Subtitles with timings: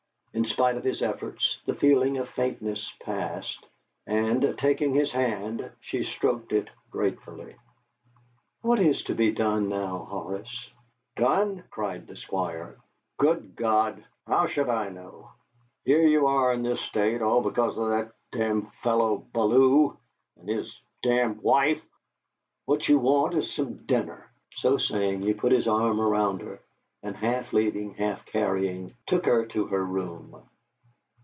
[0.33, 3.65] In spite of his efforts the feeling of faintness passed,
[4.07, 7.57] and, taking his hand, she stroked it gratefully.
[8.61, 10.71] "What is to be done now, Horace?"
[11.17, 12.77] "Done!" cried the Squire.
[13.19, 14.05] "Good God!
[14.25, 15.31] how should I know?
[15.83, 19.97] Here you are in this state, all because of that d d fellow Bellew
[20.37, 20.73] and his
[21.03, 21.83] d d wife!
[22.67, 26.61] What you want is some dinner." So saying, he put his arm around her,
[27.03, 30.39] and half leading, half carrying, took her to her room.